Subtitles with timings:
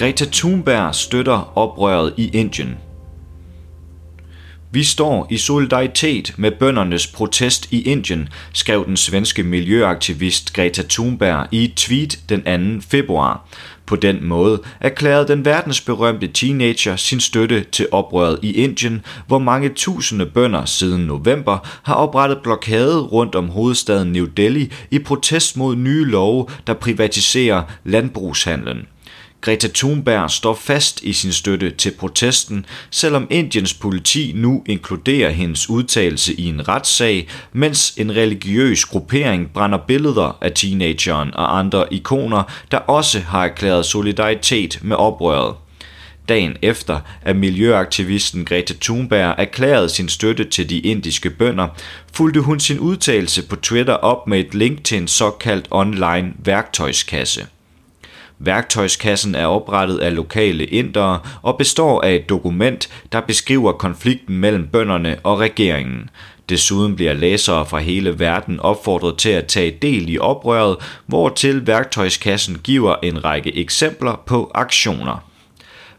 [0.00, 2.78] Greta Thunberg støtter oprøret i Indien.
[4.70, 11.46] Vi står i solidaritet med bøndernes protest i Indien, skrev den svenske miljøaktivist Greta Thunberg
[11.50, 12.86] i et tweet den 2.
[12.90, 13.48] februar.
[13.86, 19.68] På den måde erklærede den verdensberømte teenager sin støtte til oprøret i Indien, hvor mange
[19.68, 25.76] tusinde bønder siden november har oprettet blokade rundt om hovedstaden New Delhi i protest mod
[25.76, 28.86] nye love, der privatiserer landbrugshandlen.
[29.40, 35.70] Greta Thunberg står fast i sin støtte til protesten, selvom Indiens politi nu inkluderer hendes
[35.70, 42.42] udtalelse i en retssag, mens en religiøs gruppering brænder billeder af teenageren og andre ikoner,
[42.70, 45.54] der også har erklæret solidaritet med oprøret.
[46.28, 51.68] Dagen efter, at miljøaktivisten Greta Thunberg erklærede sin støtte til de indiske bønder,
[52.12, 57.46] fulgte hun sin udtalelse på Twitter op med et link til en såkaldt online værktøjskasse.
[58.42, 64.68] Værktøjskassen er oprettet af lokale indere og består af et dokument, der beskriver konflikten mellem
[64.68, 66.10] bønderne og regeringen.
[66.48, 72.58] Desuden bliver læsere fra hele verden opfordret til at tage del i oprøret, hvortil værktøjskassen
[72.64, 75.29] giver en række eksempler på aktioner.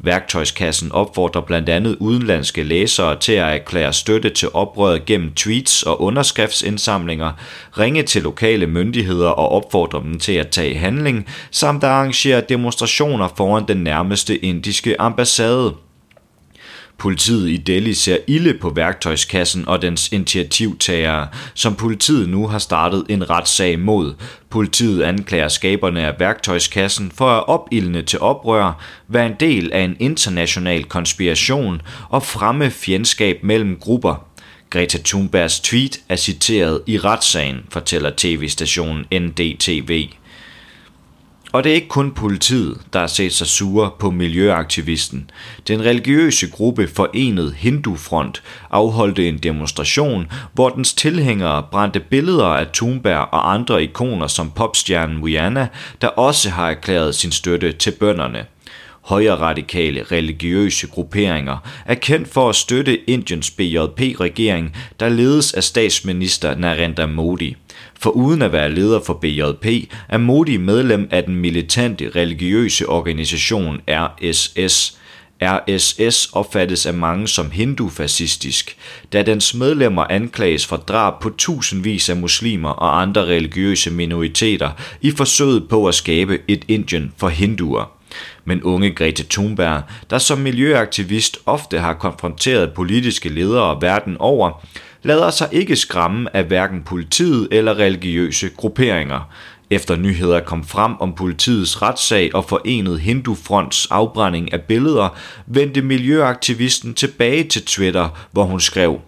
[0.00, 6.02] Værktøjskassen opfordrer blandt andet udenlandske læsere til at erklære støtte til oprøret gennem tweets og
[6.02, 7.32] underskriftsindsamlinger,
[7.78, 13.64] ringe til lokale myndigheder og opfordre dem til at tage handling, samt arrangere demonstrationer foran
[13.68, 15.74] den nærmeste indiske ambassade.
[16.98, 23.04] Politiet i Delhi ser ilde på værktøjskassen og dens initiativtagere, som politiet nu har startet
[23.08, 24.14] en retssag mod.
[24.50, 29.96] Politiet anklager skaberne af værktøjskassen for at opildne til oprør, være en del af en
[29.98, 34.24] international konspiration og fremme fjendskab mellem grupper.
[34.70, 40.08] Greta Thunbergs tweet er citeret i retssagen, fortæller tv-stationen NDTV.
[41.52, 45.30] Og det er ikke kun politiet, der har set sig sure på miljøaktivisten.
[45.68, 53.28] Den religiøse gruppe Forenet Hindufront afholdte en demonstration, hvor dens tilhængere brændte billeder af Thunberg
[53.32, 55.68] og andre ikoner som popstjernen Rihanna,
[56.00, 58.46] der også har erklæret sin støtte til bønderne
[59.08, 66.54] højre radikale religiøse grupperinger er kendt for at støtte Indiens BJP-regering, der ledes af statsminister
[66.54, 67.56] Narendra Modi.
[68.00, 73.80] For uden at være leder for BJP, er Modi medlem af den militante religiøse organisation
[73.88, 74.98] RSS.
[75.42, 78.76] RSS opfattes af mange som hindufascistisk,
[79.12, 84.70] da dens medlemmer anklages for drab på tusindvis af muslimer og andre religiøse minoriteter
[85.00, 87.97] i forsøget på at skabe et Indien for hinduer.
[88.44, 94.64] Men unge Grete Thunberg, der som miljøaktivist ofte har konfronteret politiske ledere verden over,
[95.02, 99.30] lader sig ikke skræmme af hverken politiet eller religiøse grupperinger.
[99.70, 105.16] Efter nyheder kom frem om politiets retssag og forenet Hindufronts afbrænding af billeder,
[105.46, 109.00] vendte miljøaktivisten tilbage til Twitter, hvor hun skrev,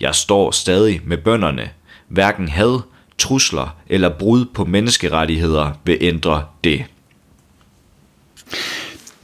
[0.00, 1.70] Jeg står stadig med bønderne.
[2.08, 2.80] Hverken had,
[3.18, 6.84] trusler eller brud på menneskerettigheder vil ændre det.